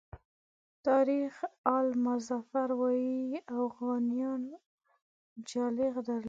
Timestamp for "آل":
1.75-1.87